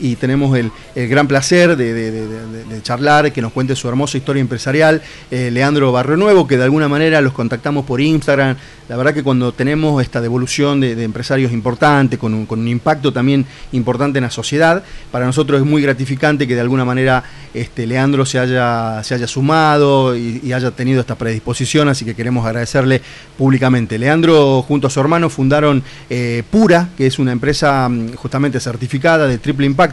[0.00, 0.70] y, tenemos el,
[1.08, 6.46] gran placer de, charlar, que nos cuente su hermosa historia empresarial, eh, Leandro Barrio Nuevo,
[6.46, 8.56] que de alguna manera los contactamos por Instagram.
[8.90, 14.18] La verdad que cuando tenemos esta devolución de, empresarios importante, con un, impacto también importante
[14.18, 14.82] en la sociedad,
[15.12, 17.22] para nosotros es muy gratificante que de alguna manera
[17.54, 22.44] este, Leandro se haya, se haya sumado y, haya tenido esta predisposición, así que queremos
[22.44, 23.00] agradecerle
[23.38, 23.96] públicamente.
[23.96, 29.28] Leandro junto a su hermano fundaron eh, Pura, que es una empresa mm, justamente certificada
[29.28, 29.89] de triple impacto,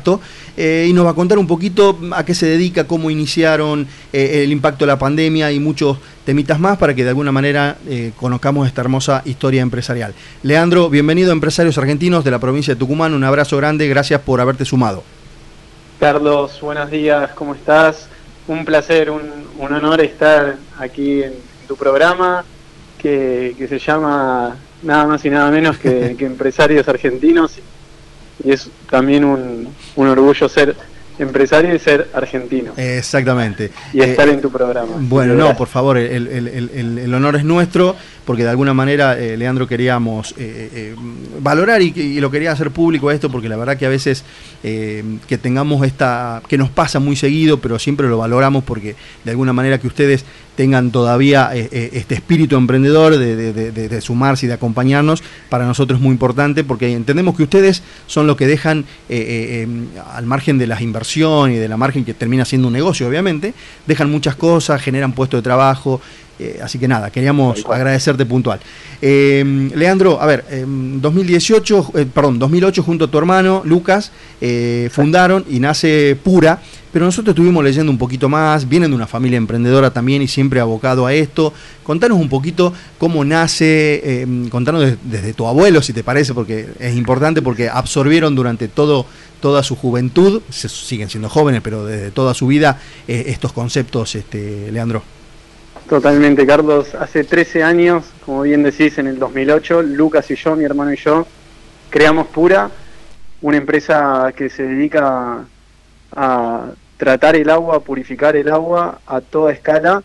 [0.56, 4.44] eh, y nos va a contar un poquito a qué se dedica, cómo iniciaron eh,
[4.44, 8.12] el impacto de la pandemia y muchos temitas más para que de alguna manera eh,
[8.18, 10.14] conozcamos esta hermosa historia empresarial.
[10.44, 14.42] Leandro, bienvenido a Empresarios Argentinos de la provincia de Tucumán, un abrazo grande, gracias por
[14.42, 15.04] haberte sumado.
[16.00, 18.08] Carlos, buenos días, ¿cómo estás?
[18.48, 19.22] Un placer, un,
[19.60, 21.34] honor estar aquí en,
[21.68, 22.46] tu programa
[22.98, 27.60] que, se llama nada más y nada menos que, Empresarios Argentinos
[28.44, 30.76] y es también un, un orgullo ser
[31.20, 32.74] empresario y ser argentino.
[32.78, 33.72] Exactamente.
[33.94, 34.94] Y estar eh, en tu programa.
[35.00, 37.96] Bueno, no, por favor, el, honor es nuestro,
[38.28, 40.94] porque de alguna manera, eh, Leandro, queríamos eh,
[41.40, 44.26] valorar y, lo quería hacer público esto, porque la verdad que a veces
[44.62, 49.54] que tengamos esta, que nos pasa muy seguido, pero siempre lo valoramos porque de alguna
[49.54, 50.26] manera que ustedes
[50.58, 56.12] tengan todavía este espíritu emprendedor de, de, sumarse y de acompañarnos, para nosotros es muy
[56.12, 58.84] importante, porque entendemos que ustedes son los que dejan
[60.14, 63.54] al margen de las inversiones, y de la margen que termina siendo un negocio, obviamente,
[63.86, 66.02] dejan muchas cosas, generan puestos de trabajo.
[66.40, 68.60] Eh, así que nada, queríamos agradecerte puntual.
[69.02, 74.12] Eh, Leandro, a ver, en 2018, eh, perdón, 2008 junto a tu hermano Lucas
[74.92, 76.62] fundaron y nace Pura,
[76.94, 80.60] pero nosotros estuvimos leyendo un poquito más, vienen de una familia emprendedora también y siempre
[80.60, 81.54] abocado a esto.
[81.82, 87.42] Contanos un poquito cómo nace, contanos desde tu abuelo, si te parece, porque es importante,
[87.42, 89.08] porque absorbieron durante todo
[89.40, 94.72] toda su juventud, se, siguen siendo jóvenes, pero desde toda su vida, estos conceptos, este,
[94.72, 95.17] Leandro.
[95.90, 96.94] Totalmente, Carlos.
[96.96, 100.98] Hace 13 años, como bien decís, en el 2008, Lucas y yo, mi hermano y
[100.98, 101.26] yo,
[101.90, 102.70] creamos Pura,
[103.42, 105.46] una empresa que se dedica
[106.14, 106.66] a
[106.98, 110.04] tratar el agua, purificar el agua a toda escala,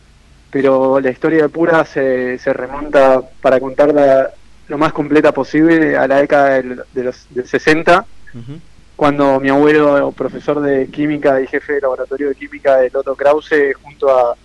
[0.52, 4.30] pero la historia de Pura se, se remonta, para contarla
[4.68, 8.06] lo más completa posible, a la década de los, del 60,
[8.94, 13.74] cuando mi abuelo, profesor de química y jefe de laboratorio de química de Loto Krause,
[13.82, 14.36] junto a,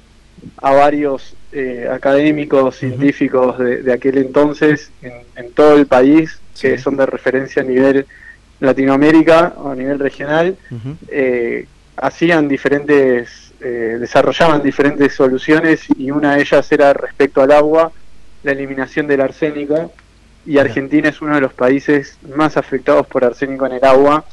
[0.61, 7.61] varios eh, académicos, científicos de, aquel entonces en, todo el país, que son de referencia
[7.61, 8.05] a nivel
[8.59, 10.57] Latinoamérica o a nivel regional,
[11.09, 11.65] eh,
[11.95, 17.91] hacían diferentes, eh, desarrollaban diferentes soluciones y una de ellas era respecto al agua,
[18.43, 19.91] la eliminación del arsénico
[20.47, 24.23] y Argentina es uno de los países más afectados por arsénico en el agua.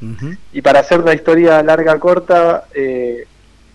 [0.52, 3.26] Y para hacer la historia larga corta, eh,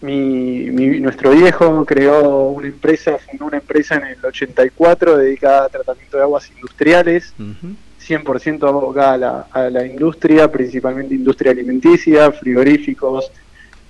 [0.01, 0.65] mi,
[0.99, 6.23] nuestro viejo creó una empresa, fundó una empresa en el 84 dedicada a tratamiento de
[6.23, 13.31] aguas industriales, 100% abocada a la, a la, industria, principalmente industria alimenticia, frigoríficos,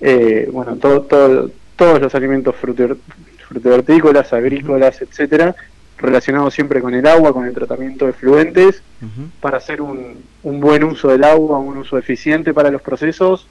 [0.00, 5.54] eh, bueno, todo, todo, todos los alimentos frutícolas, agrícolas, etcétera
[6.00, 8.82] relacionado siempre con el agua, con el tratamiento de fluentes,
[9.40, 13.46] para hacer un, un, buen uso del agua, un uso eficiente para los procesos,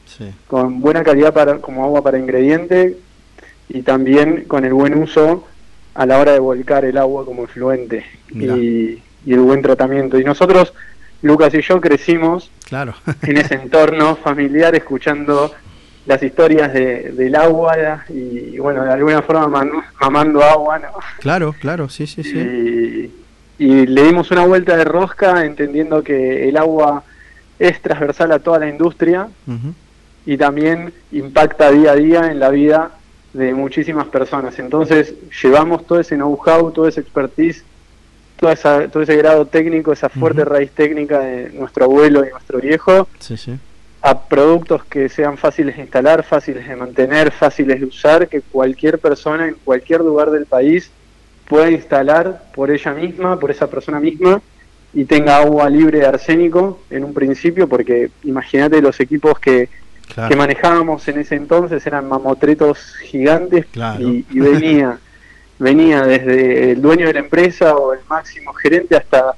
[0.47, 2.97] con buena calidad para, como agua para ingrediente
[3.67, 5.45] y también con el buen uso
[5.93, 10.19] a la hora de volcar el agua como efluente y, y, el buen tratamiento.
[10.19, 10.73] Y nosotros,
[11.21, 12.95] Lucas y yo, crecimos claro.
[13.21, 15.53] en ese entorno familiar escuchando
[16.09, 19.63] las historias de, del agua y, bueno, de alguna forma
[20.01, 20.87] mamando agua, ¿no?
[21.19, 23.13] Claro, claro, sí, sí, sí.
[23.59, 27.03] Y, le dimos una vuelta de rosca entendiendo que el agua
[27.59, 29.27] es transversal a toda la industria
[30.25, 32.89] y también impacta día a día en la vida
[33.33, 34.57] de muchísimas personas.
[34.57, 37.63] Entonces llevamos todo ese know-how, todo ese expertise,
[38.39, 42.59] toda esa, todo ese grado técnico, esa fuerte raíz técnica de nuestro abuelo y nuestro
[42.59, 43.07] viejo.
[43.19, 43.59] Sí, sí
[44.09, 48.97] a productos que sean fáciles de instalar, fáciles de mantener, fáciles de usar, que cualquier
[48.97, 50.89] persona en cualquier lugar del país
[51.47, 54.41] pueda instalar por ella misma, por esa persona misma,
[54.95, 59.69] y tenga agua libre de arsénico en un principio, porque imagínate los equipos que,
[60.27, 63.67] que manejábamos en ese entonces eran mamotretos gigantes
[63.99, 64.97] y, y venía,
[65.59, 69.35] venía desde el dueño de la empresa o el máximo gerente hasta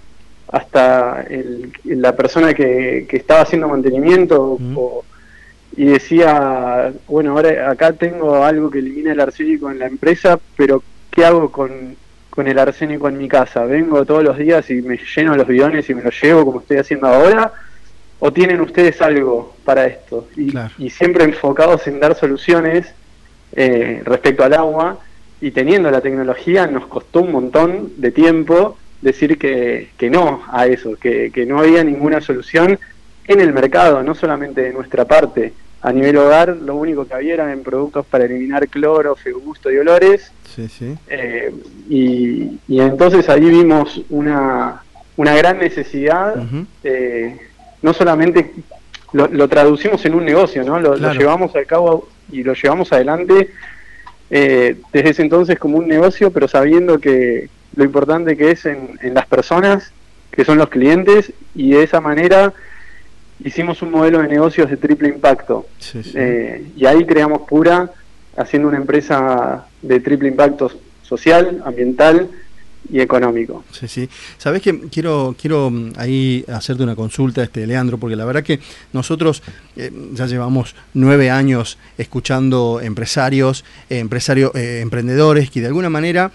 [0.52, 4.58] hasta el, la persona que, que, estaba haciendo mantenimiento
[5.78, 10.84] y decía, bueno, ahora acá tengo algo que elimina el arsénico en la empresa, pero
[11.10, 11.96] ¿qué hago con,
[12.30, 13.64] con el arsénico en mi casa?
[13.64, 16.78] ¿Vengo todos los días y me lleno los bidones y me los llevo como estoy
[16.78, 17.54] haciendo ahora?
[18.20, 20.28] ¿O tienen ustedes algo para esto?
[20.36, 22.94] Y, siempre enfocados en dar soluciones
[23.54, 25.00] eh, respecto al agua
[25.40, 30.68] y teniendo la tecnología nos costó un montón de tiempo decir que, que no a
[30.68, 32.80] eso, que, que, no había ninguna solución
[33.28, 35.54] en el mercado, no solamente de nuestra parte.
[35.84, 39.78] A nivel hogar, lo único que había eran en productos para eliminar cloro, gusto y
[39.78, 40.32] olores.
[40.56, 40.96] Sí, sí.
[41.08, 41.52] Eh,
[41.90, 44.84] y, y, entonces ahí vimos una,
[45.18, 46.36] una gran necesidad
[47.82, 48.52] no solamente
[49.14, 50.80] lo, traducimos en un negocio, ¿no?
[50.80, 53.50] Lo, llevamos a cabo y lo llevamos adelante
[54.30, 58.98] eh, desde ese entonces como un negocio, pero sabiendo que lo importante que es en,
[59.14, 59.92] las personas,
[60.32, 62.54] que son los clientes, y de esa manera
[63.44, 65.68] hicimos un modelo de negocios de triple impacto.
[66.14, 67.92] Eh, y ahí creamos Pura,
[68.38, 70.72] haciendo una empresa de triple impacto
[71.04, 72.30] social, ambiental
[72.90, 73.64] y económico.
[73.72, 74.10] Sí, sí.
[74.38, 78.60] Sabes que quiero, quiero mm, ahí hacerte una consulta, este Leandro, porque la verdad que
[78.94, 79.44] nosotros
[79.76, 86.32] eh, ya llevamos nueve años escuchando empresarios, eh, empresarios, eh, emprendedores que de alguna manera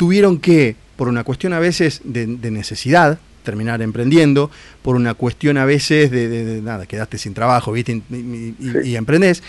[0.00, 4.50] tuvieron que, por una cuestión a veces de, necesidad, terminar emprendiendo,
[4.82, 8.00] por una cuestión a veces de, nada, quedaste sin trabajo, ¿viste?
[8.10, 8.54] Y,
[8.84, 9.42] y, emprendés.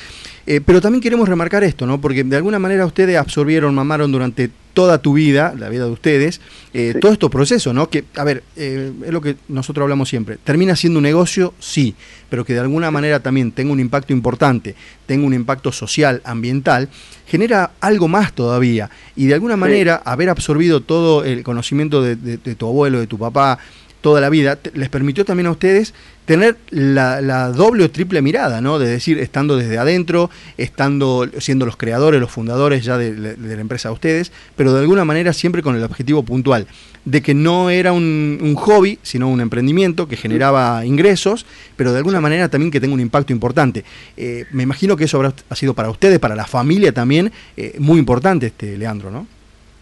[0.66, 2.02] pero también queremos remarcar esto, ¿no?
[2.02, 6.42] Porque de alguna manera ustedes absorbieron, mamaron durante toda tu vida, la vida de ustedes,
[6.74, 7.90] eh, todo este proceso, ¿no?
[7.90, 11.96] Que, a ver, eh, es lo que nosotros hablamos siempre, termina siendo un negocio, sí,
[12.30, 14.76] pero que de alguna manera también tenga un impacto importante,
[15.06, 16.90] tenga un impacto social, ambiental,
[17.28, 18.90] genera algo más todavía.
[19.16, 22.16] Y de alguna manera, haber absorbido todo el conocimiento de
[22.56, 23.60] tu abuelo, de tu papá,
[24.02, 25.94] toda la vida, les permitió también a ustedes
[26.26, 28.80] tener la, doble o triple mirada, ¿no?
[28.80, 33.90] De decir, estando desde adentro, estando, siendo los creadores, los fundadores ya de, la empresa
[33.90, 36.68] de ustedes, pero de alguna manera siempre con el objetivo puntual,
[37.06, 41.46] de que no era un, hobby, sino un emprendimiento que generaba ingresos,
[41.76, 43.84] pero de alguna manera también que tenga un impacto importante.
[44.16, 47.76] Eh, me imagino que eso habrá, ha sido para ustedes, para la familia también, eh,
[47.80, 49.28] muy importante, este Leandro, ¿no?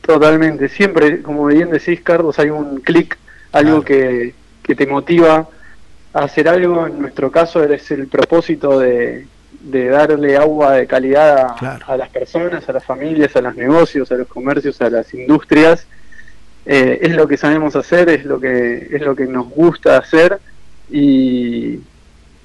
[0.02, 3.18] Totalmente, siempre, como bien decís, Carlos, hay un clic
[3.52, 5.48] algo que, que, te motiva
[6.14, 6.88] a hacer algo.
[6.88, 9.28] En nuestro caso es el propósito de,
[9.62, 11.56] de darle agua de calidad
[11.86, 15.86] a, las personas, a las familias, a los negocios, a los comercios, a las industrias.
[16.66, 20.40] Eh, es lo que sabemos hacer, es lo que es lo que nos gusta hacer
[20.90, 21.80] y,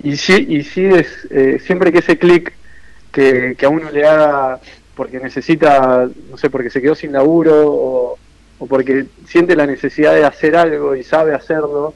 [0.02, 2.52] y sí, y sí es eh, siempre que ese clic
[3.12, 4.60] que, que a uno le haga
[4.94, 8.18] porque necesita, no sé, porque se quedó sin laburo o,
[8.58, 11.94] o porque siente la necesidad de hacer algo y sabe hacerlo,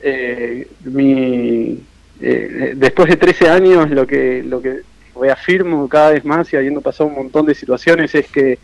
[0.00, 1.80] eh, mi,
[2.20, 4.80] eh, después de 13 años lo que, lo que
[5.20, 8.58] reafirmo cada vez más y habiendo pasado un montón de situaciones es que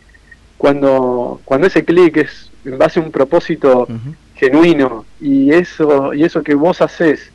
[0.57, 3.87] cuando, cuando ese clic es en base a un propósito
[4.35, 7.31] genuino y eso, y eso que vos haces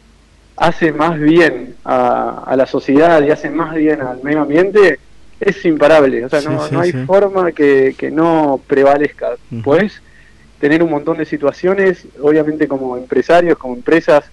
[0.56, 4.98] hace más bien a, a la sociedad y hace más bien al medio ambiente,
[5.40, 9.36] es imparable, o sea, no, no hay forma que, que, no prevalezca.
[9.62, 10.00] Puedes
[10.60, 14.24] tener un montón de situaciones, obviamente como empresarios, como empresas,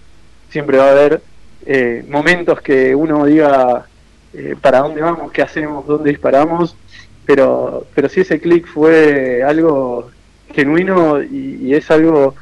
[0.50, 1.20] siempre va a haber
[1.66, 3.86] eh, momentos que uno diga
[4.32, 6.76] eh, para dónde vamos, qué hacemos, dónde disparamos,
[7.26, 10.10] pero, pero si ese clic fue algo
[10.52, 12.34] genuino y, es algo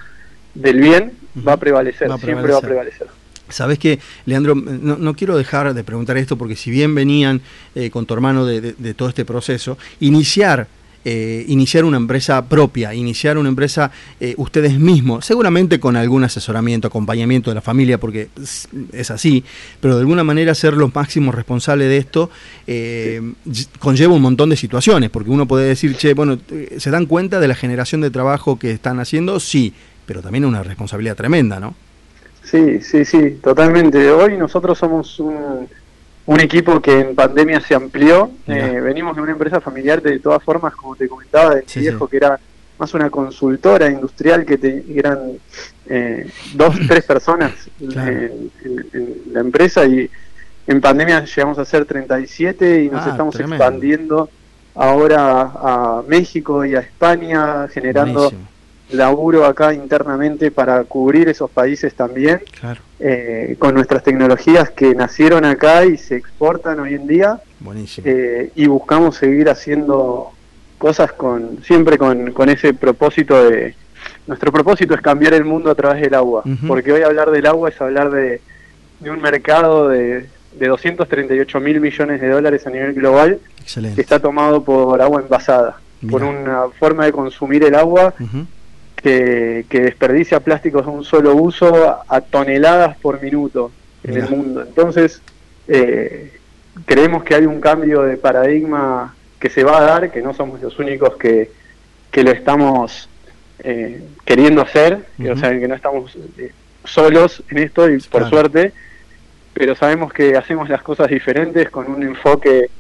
[0.55, 1.13] del bien,
[1.47, 3.09] va a prevalecer, siempre va a prevalecer.
[3.53, 7.41] Sabes que, Leandro, no, quiero dejar de preguntar esto porque si bien venían
[7.75, 10.67] eh, con tu hermano de, todo este proceso, iniciar,
[11.05, 13.91] eh, iniciar una empresa propia, iniciar una empresa
[14.21, 18.29] eh, ustedes mismos, seguramente con algún asesoramiento, acompañamiento de la familia, porque
[18.93, 19.45] es, así,
[19.81, 22.31] pero de alguna manera ser los máximos responsables de esto
[23.79, 26.39] conlleva un montón de situaciones, porque uno puede decir, che, bueno,
[26.77, 29.41] ¿se dan cuenta de la generación de trabajo que están haciendo?
[29.41, 29.75] Sí,
[30.07, 31.75] pero también una responsabilidad tremenda, ¿no?
[32.45, 34.11] Sí, sí, sí, totalmente.
[34.11, 35.69] Hoy nosotros somos un,
[36.27, 38.31] un equipo que en pandemia se amplió.
[38.47, 42.17] Eh, venimos de una empresa familiar de todas formas, como te comentaba, de viejo, que
[42.17, 42.39] era
[42.79, 45.39] más una consultora industrial que te, eran
[45.87, 48.51] eh, dos, tres personas en,
[49.33, 50.09] la empresa y
[50.67, 54.29] en pandemia llegamos a ser 37 y nos ah, estamos expandiendo
[54.75, 58.33] ahora a México y a España, generando
[58.93, 62.41] laburo acá internamente para cubrir esos países también,
[63.01, 67.41] eh, con nuestras tecnologías que nacieron acá y se exportan hoy en día.
[68.05, 70.33] Eh, y buscamos seguir haciendo
[70.79, 73.75] cosas con siempre con, con, ese propósito de...
[74.27, 77.69] Nuestro propósito es cambiar el mundo a través del agua, porque hoy hablar del agua
[77.69, 78.41] es hablar de,
[79.01, 83.39] de un mercado de, de 238 mil millones de dólares a nivel global
[83.95, 85.81] que está tomado por agua envasada,
[86.11, 88.15] por una forma de consumir el agua
[89.03, 93.73] que, desperdicia plásticos de un solo uso a, toneladas por minuto
[94.05, 94.63] en el mundo.
[94.63, 95.21] Entonces,
[95.69, 96.39] eh,
[96.85, 100.61] creemos que hay un cambio de paradigma que se va a dar, que no somos
[100.61, 101.51] los únicos que,
[102.15, 103.09] lo estamos
[103.61, 106.53] eh, queriendo hacer, o sea, que no estamos eh,
[106.85, 108.73] solos en esto y por suerte,
[109.55, 112.71] pero sabemos que hacemos las cosas diferentes con un enfoque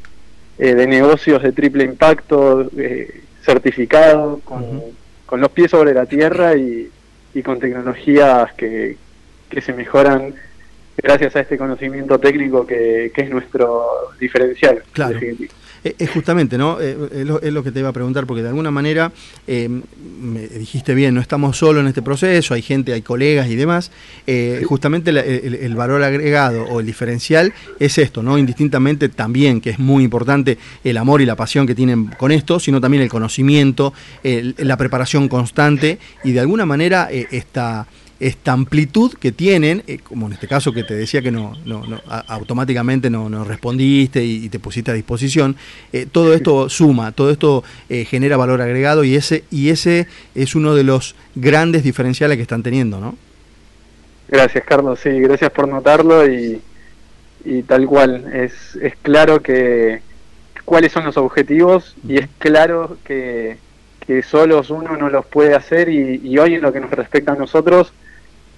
[0.58, 2.70] de negocios de triple impacto,
[3.42, 4.82] certificado, con
[5.32, 6.90] con los pies sobre la tierra y,
[7.42, 8.98] con tecnologías que,
[9.62, 10.34] se mejoran
[11.02, 13.86] gracias a este conocimiento técnico que, es nuestro
[14.18, 14.82] diferencial.
[14.92, 15.18] Claro.
[15.84, 16.80] Eh, es justamente, ¿no?
[16.80, 19.12] Eh, es lo, que te iba a preguntar, porque de alguna manera,
[19.46, 23.56] eh, me dijiste bien, no estamos solos en este proceso, hay gente, hay colegas y
[23.56, 23.90] demás.
[24.64, 28.38] Justamente el, valor agregado o el diferencial es esto, ¿no?
[28.38, 32.60] Indistintamente también, que es muy importante el amor y la pasión que tienen con esto,
[32.60, 33.92] sino también el conocimiento,
[34.22, 37.86] la preparación constante y de alguna manera esta
[38.22, 41.82] esta amplitud que tienen, eh, como en este caso que te decía que no, no,
[42.28, 45.56] automáticamente no, no, respondiste y, te pusiste a disposición,
[45.92, 50.54] eh, todo esto suma, todo esto eh, genera valor agregado y ese, y ese es
[50.54, 53.16] uno de los grandes diferenciales que están teniendo, ¿no?
[54.28, 56.62] Gracias, Carlos, sí, gracias por notarlo y,
[57.44, 60.00] y tal cual, es, es claro que
[60.64, 63.56] cuáles son los objetivos y es claro que,
[64.06, 67.36] que solos uno no los puede hacer y hoy en lo que nos respecta a
[67.36, 67.92] nosotros,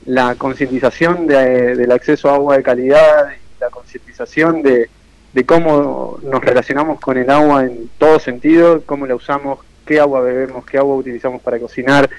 [0.07, 3.29] la concientización de, del acceso a agua de calidad,
[3.61, 4.89] la concientización de,
[5.33, 10.21] de, cómo nos relacionamos con el agua en todo sentido, cómo la usamos, qué agua
[10.21, 12.11] bebemos, qué agua utilizamos para cocinar,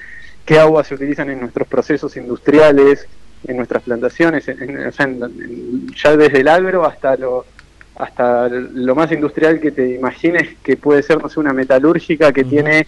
[0.44, 3.06] qué agua se utilizan en nuestros procesos industriales,
[3.46, 7.44] en nuestras plantaciones, ya desde el agro hasta lo
[7.96, 12.44] hasta lo más industrial que te imagines que puede ser, no sé, una metalúrgica que
[12.44, 12.86] tiene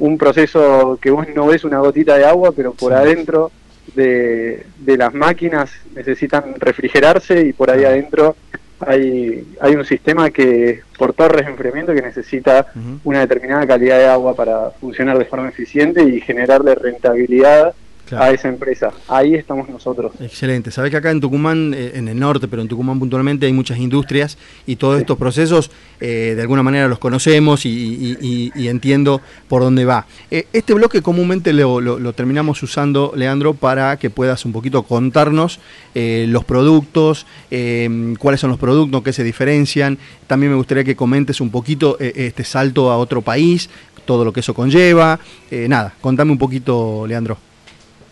[0.00, 3.52] un proceso que vos no ves una gotita de agua, pero por adentro
[3.94, 8.36] de, las máquinas necesitan refrigerarse y por ahí adentro
[8.80, 12.66] hay, hay un sistema que por torres de enfriamiento que necesita
[13.04, 17.74] una determinada calidad de agua para funcionar de forma eficiente y generarle rentabilidad
[18.18, 18.92] a esa empresa.
[19.08, 20.12] Ahí estamos nosotros.
[20.20, 20.70] Excelente.
[20.70, 23.78] Sabés que acá en Tucumán, eh, en el norte, pero en Tucumán puntualmente hay muchas
[23.78, 29.84] industrias y todos estos procesos eh, de alguna manera los conocemos y, entiendo por dónde
[29.84, 30.06] va.
[30.30, 35.60] Eh, este bloque comúnmente lo, terminamos usando, Leandro, para que puedas un poquito contarnos
[35.94, 39.98] los productos, cuáles son los productos, qué se diferencian.
[40.26, 43.68] También me gustaría que comentes un poquito este salto a otro país,
[44.04, 45.18] todo lo que eso conlleva.
[45.50, 47.49] nada, contame un poquito, Leandro.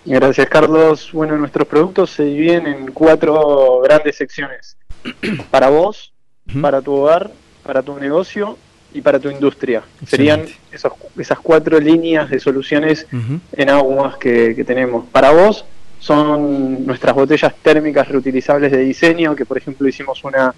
[0.09, 1.11] Gracias, Carlos.
[1.13, 4.77] Bueno, nuestros productos se dividen en cuatro grandes secciones.
[5.51, 6.13] Para vos,
[6.63, 7.31] para tu hogar,
[7.63, 8.57] para tu negocio
[8.95, 9.83] y para tu industria.
[10.07, 13.07] Serían esas cuatro líneas de soluciones
[13.53, 15.05] en aguas que, tenemos.
[15.13, 15.67] Para vos
[16.01, 20.55] son nuestras botellas térmicas reutilizables de diseño, que por ejemplo hicimos una,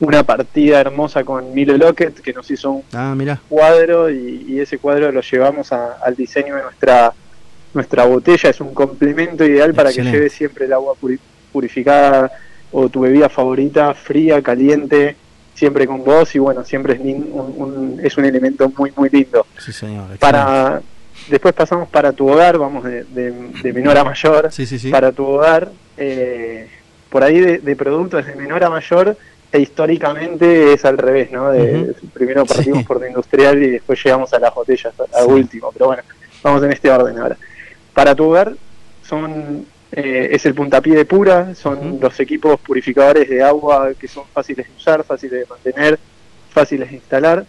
[0.00, 3.16] una partida hermosa con Milo Lockett, que nos hizo un ah,
[3.48, 7.14] cuadro y, ese cuadro lo llevamos al diseño de nuestra
[7.74, 10.94] nuestra botella es un complemento ideal para que lleves siempre el agua
[11.52, 12.30] purificada
[12.70, 15.16] o tu bebida favorita, fría, caliente,
[15.54, 19.46] siempre con vos y bueno, siempre es un, es un elemento muy, muy lindo.
[19.58, 20.16] Sí, señor.
[20.18, 20.80] Para,
[21.28, 24.50] después pasamos para tu hogar, vamos de, de, menor a mayor.
[24.50, 26.68] Sí, sí, para tu hogar, eh,
[27.10, 29.16] por ahí de, productos de menor a mayor,
[29.52, 31.50] e históricamente es al revés, ¿no?
[31.50, 35.86] De, Primero partimos por lo industrial y después llegamos a las botellas, a último, pero
[35.86, 36.02] bueno,
[36.42, 37.36] vamos en este orden ahora
[37.94, 38.34] para tu
[39.02, 44.24] son eh, es el puntapié de pura, son los equipos purificadores de agua que son
[44.32, 45.98] fáciles de usar, fáciles de mantener,
[46.50, 47.44] fáciles de instalar,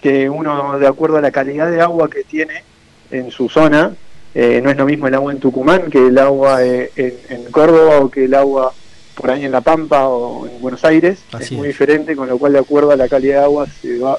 [0.00, 2.64] que uno de acuerdo a la calidad de agua que tiene
[3.10, 3.94] en su zona,
[4.34, 7.98] eh, no es lo mismo el agua en Tucumán que el agua eh, en, Córdoba
[8.00, 8.72] o que el agua
[9.14, 12.54] por ahí en La Pampa o en Buenos Aires, es muy diferente, con lo cual
[12.54, 14.18] de acuerdo a la calidad de agua se va,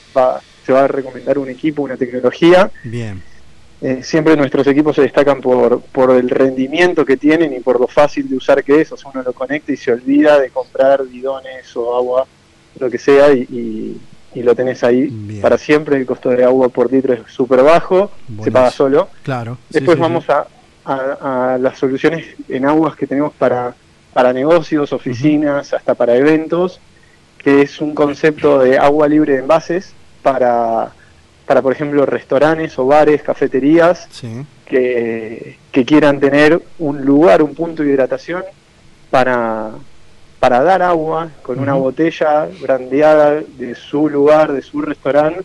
[0.66, 2.72] se va a recomendar un equipo, una tecnología.
[2.84, 3.35] Bien
[3.82, 7.88] eh, siempre nuestros equipos se destacan por, por el rendimiento que tienen y por lo
[7.88, 8.92] fácil de usar que es.
[8.92, 12.26] O sea, uno lo conecta y se olvida de comprar bidones o agua,
[12.80, 14.00] lo que sea, y,
[14.34, 15.98] y, lo tenés ahí para siempre.
[15.98, 18.12] El costo de agua por litro es súper bajo,
[18.44, 19.10] se paga solo.
[19.24, 19.58] Claro.
[19.70, 20.48] Después vamos A,
[20.86, 23.74] a, las soluciones en aguas que tenemos para,
[24.14, 26.80] para negocios, oficinas, hasta para eventos,
[27.38, 30.92] que es un concepto de agua libre de envases para
[31.46, 34.08] para, por ejemplo, restaurantes o bares, cafeterías
[34.66, 38.44] que, quieran tener un lugar, un punto de hidratación
[39.12, 39.72] para,
[40.40, 45.44] para dar agua con una botella brandeada de su lugar, de su restaurante,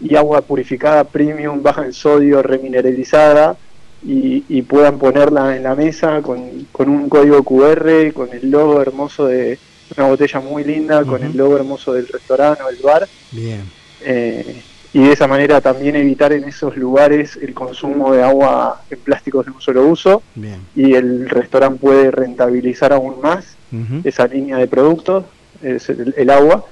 [0.00, 3.56] y agua purificada premium, baja en sodio, remineralizada,
[4.02, 9.58] y, puedan ponerla en la mesa con, un código QR, con el logo hermoso de
[9.96, 13.08] una botella muy linda, con el logo hermoso del restaurante o el bar.
[13.32, 13.62] Bien.
[14.02, 18.98] Eh, y de esa manera también evitar en esos lugares el consumo de agua en
[19.00, 20.22] plásticos de un solo uso.
[20.34, 20.60] Bien.
[20.74, 23.56] Y el restaurante puede rentabilizar aún más
[24.02, 25.24] esa línea de productos,
[25.62, 26.64] es el, agua.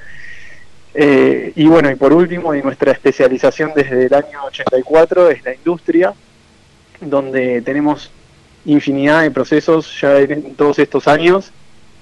[0.94, 5.54] Eh, y bueno, y por último, y nuestra especialización desde el año 84 es la
[5.54, 6.14] industria,
[7.02, 8.10] donde tenemos
[8.64, 11.52] infinidad de procesos ya en todos estos años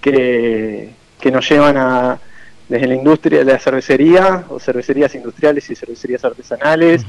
[0.01, 0.91] que,
[1.21, 2.21] que nos llevan a
[2.69, 7.05] desde la industria de la cervecería o cervecerías industriales y cervecerías artesanales.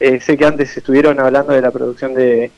[0.00, 2.50] Eh, sé que antes estuvieron hablando de la producción de,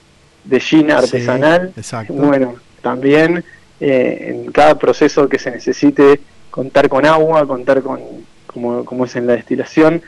[0.44, 1.72] de gin artesanal.
[2.08, 3.44] bueno, también
[3.80, 8.00] eh, en cada proceso que se necesite contar con agua, contar con,
[8.46, 10.00] como, como es en la destilación,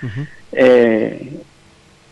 [0.52, 1.40] eh,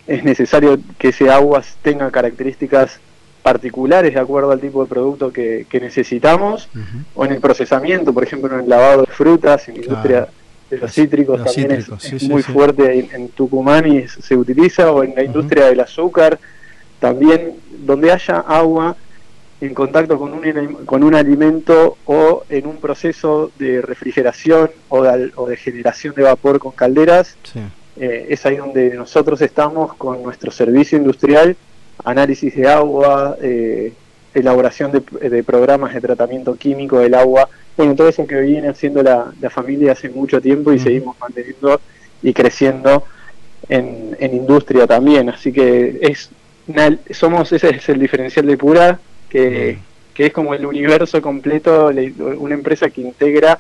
[0.07, 3.01] es necesario que ese agua tenga características
[3.47, 6.69] particulares de acuerdo al tipo de producto que, necesitamos,
[7.15, 10.29] o en el procesamiento, por ejemplo, en el lavado de frutas, en la industria
[10.69, 15.23] de los cítricos también es, muy fuerte en, Tucumán y se utiliza, o en la
[15.23, 16.41] industria del azúcar,
[16.99, 17.53] también
[17.85, 18.97] donde haya agua
[19.61, 25.31] en contacto con un, con un alimento o en un proceso de refrigeración o de,
[25.37, 27.37] o de generación de vapor con calderas,
[27.97, 31.57] eh, es ahí donde nosotros estamos con nuestro servicio industrial
[32.07, 33.93] análisis de agua, eh,
[34.33, 39.33] elaboración de, programas de tratamiento químico del agua, bueno, todo eso que viene haciendo la,
[39.51, 41.81] familia hace mucho tiempo y seguimos manteniendo
[42.23, 43.05] y creciendo
[43.69, 46.31] en, industria también, así que es
[47.11, 48.99] somos ese es el diferencial de Pura,
[49.29, 49.79] que,
[50.15, 51.91] que es como el universo completo,
[52.39, 53.59] una empresa que integra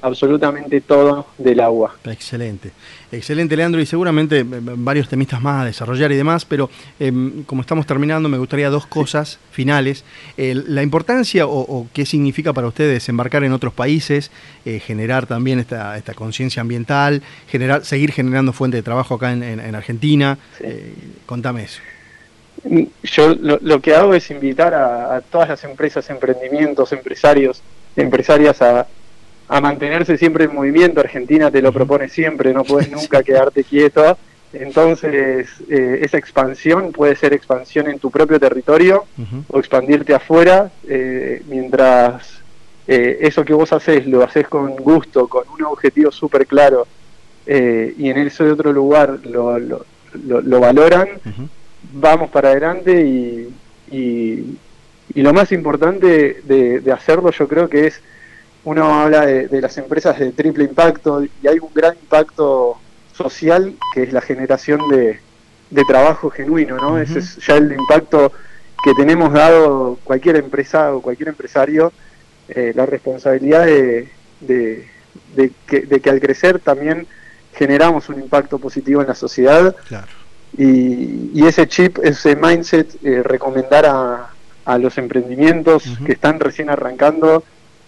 [0.00, 1.94] absolutamente todo del agua.
[2.04, 2.70] Excelente,
[3.10, 7.62] excelente Leandro y seguramente eh, varios temistas más a desarrollar y demás, pero em, como
[7.62, 10.04] estamos terminando me gustaría dos cosas finales.
[10.36, 14.30] la importancia o, qué significa para ustedes embarcar en otros países,
[14.64, 19.74] eh, generar también esta, esta conciencia ambiental, generar, seguir generando fuente de trabajo acá en,
[19.74, 20.38] Argentina.
[20.60, 20.94] Eh,
[21.26, 21.80] contame eso.
[23.02, 27.62] Yo lo, que hago es invitar a, a todas las empresas, emprendimientos, empresarios,
[27.96, 28.86] empresarias a
[29.48, 31.00] a mantenerse siempre en movimiento.
[31.00, 34.16] Argentina te lo propone siempre, no puedes nunca quedarte quieto.
[34.52, 39.06] Entonces, eh, esa expansión puede ser expansión en tu propio territorio
[39.48, 42.40] o expandirte afuera, eh, mientras
[42.86, 46.86] eh, eso que vos haces lo haces con gusto, con un objetivo súper claro,
[47.46, 49.84] y en ese otro lugar lo, lo,
[50.22, 51.08] lo, valoran,
[51.92, 53.52] vamos para adelante y,
[53.90, 54.58] y,
[55.20, 58.00] lo más importante de hacerlo yo creo que es
[58.64, 62.78] uno habla de, las empresas de triple impacto y hay un gran impacto
[63.12, 65.20] social que es la generación de,
[65.86, 66.98] trabajo genuino, ¿no?
[66.98, 68.30] Ese es ya el impacto
[68.84, 71.92] que tenemos dado cualquier empresa o cualquier empresario,
[72.48, 74.08] eh, la responsabilidad de,
[75.66, 77.06] que, al crecer también
[77.54, 79.74] generamos un impacto positivo en la sociedad.
[80.56, 84.30] Y, ese chip, ese mindset, eh, recomendar a,
[84.64, 87.42] a, los emprendimientos que están recién arrancando,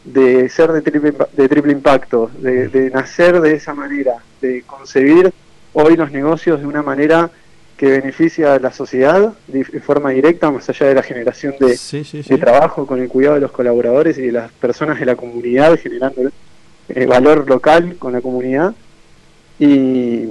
[0.05, 5.33] de ser de triple, de triple impacto, de, nacer de esa manera, de concebir
[5.73, 7.31] hoy los negocios de una manera
[7.77, 12.87] que beneficia a la sociedad de, forma directa, más allá de la generación de, trabajo,
[12.87, 16.31] con el cuidado de los colaboradores y de las personas de la comunidad, generando
[16.89, 18.75] eh, valor local con la comunidad,
[19.59, 20.29] y,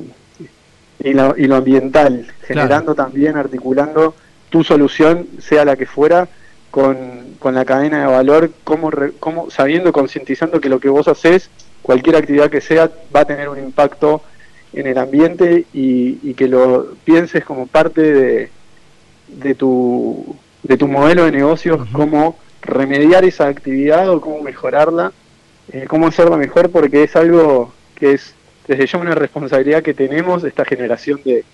[0.99, 4.15] y, lo, y lo ambiental, generando también, articulando
[4.49, 6.29] tu solución, sea la que fuera,
[6.73, 11.51] con, con la cadena de valor, como, como sabiendo, concientizando que lo que vos haces,
[11.83, 14.23] cualquier actividad que sea, va a tener un impacto
[14.73, 18.49] en el ambiente y, que lo pienses como parte de,
[19.27, 25.11] de, tu, de tu modelo de negocios, cómo remediar esa actividad o cómo mejorarla,
[25.71, 28.33] eh, cómo hacerla mejor, porque es algo que es
[28.67, 31.45] desde ya una responsabilidad que tenemos, esta generación de,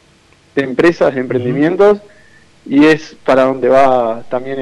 [0.56, 2.00] de empresas, de emprendimientos
[2.70, 4.60] y es para donde va también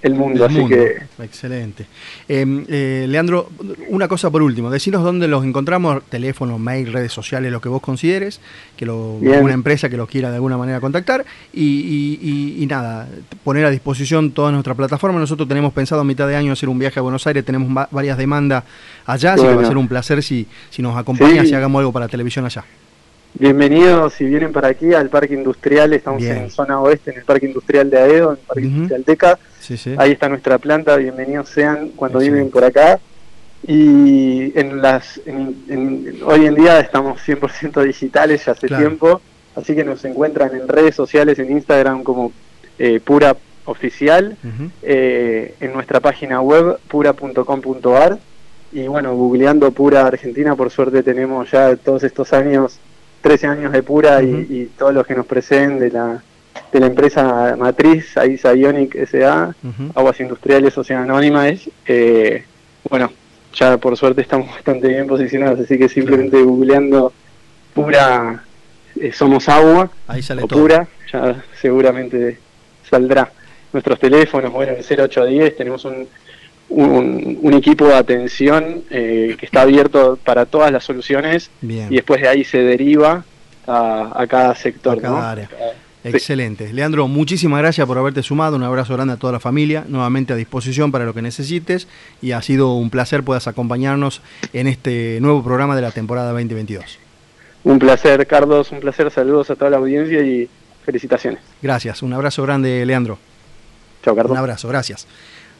[0.00, 0.44] el, mundo.
[0.44, 1.86] así que excelente.
[2.28, 3.50] Em, eh, Leandro,
[3.88, 7.82] una cosa por último, decinos dónde los encontramos, teléfono, mail, redes sociales, lo que vos
[7.82, 8.40] consideres,
[8.76, 13.08] que lo, una empresa que los quiera de alguna manera contactar y, nada,
[13.42, 15.18] poner a disposición toda nuestra plataforma.
[15.18, 18.16] Nosotros tenemos pensado a mitad de año hacer un viaje a Buenos Aires, tenemos varias
[18.16, 18.62] demandas
[19.04, 21.92] allá, así que va a ser un placer si, si nos acompañas y hagamos algo
[21.92, 22.64] para televisión allá.
[23.34, 27.46] Bienvenidos si vienen para aquí al Parque Industrial, estamos en zona oeste, en el Parque
[27.46, 29.38] Industrial de Aedo, en el Parque Industrial Teca.
[29.96, 32.98] Ahí está nuestra planta, bienvenidos sean cuando vienen por acá.
[33.66, 35.20] Y en las
[36.24, 39.20] hoy en día estamos 100% digitales ya hace tiempo,
[39.54, 42.32] así que nos encuentran en redes sociales, en Instagram como
[42.78, 43.36] eh, pura
[43.66, 44.36] oficial
[44.82, 48.18] eh, en nuestra página web pura.com.ar
[48.72, 52.78] y bueno, googleando Pura Argentina, por suerte tenemos ya todos estos años,
[53.20, 56.22] 13 años de Pura y, todos los que nos preceden de la,
[56.72, 59.54] de la empresa matriz, AISA Ionic S.A.,
[59.94, 61.46] Aguas Industriales Ocean Anónima,
[61.86, 62.44] eh,
[62.88, 63.10] bueno,
[63.54, 67.12] ya por suerte estamos bastante bien posicionados, así que simplemente googleando
[67.74, 68.44] Pura
[69.00, 69.90] eh, Somos Agua
[70.42, 72.38] o Pura, ya seguramente
[72.88, 73.32] saldrá.
[73.72, 76.08] Nuestros teléfonos, bueno, el 0810 tenemos un,
[76.68, 82.28] un, equipo de atención eh, que está abierto para todas las soluciones y después de
[82.28, 83.24] ahí se deriva
[83.66, 85.00] a, cada sector.
[86.04, 86.72] Excelente.
[86.72, 88.56] Leandro, muchísimas gracias por haberte sumado.
[88.56, 89.84] Un abrazo grande a toda la familia.
[89.88, 91.88] Nuevamente a disposición para lo que necesites.
[92.22, 96.98] Y ha sido un placer puedas acompañarnos en este nuevo programa de la temporada 2022.
[97.64, 98.70] Un placer, Carlos.
[98.70, 99.10] Un placer.
[99.10, 100.48] Saludos a toda la audiencia y
[100.84, 101.40] felicitaciones.
[101.60, 102.02] Gracias.
[102.02, 103.18] Un abrazo grande, Leandro.
[104.02, 104.32] Chao, Carlos.
[104.32, 104.68] Un abrazo.
[104.68, 105.06] Gracias.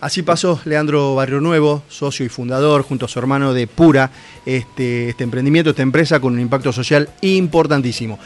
[0.01, 4.13] Así pasó Leandro Barrio Nuevo, socio y fundador, junto a su hermano de Pura,
[4.47, 8.21] este, este emprendimiento, esta empresa con un impacto social importantísimo.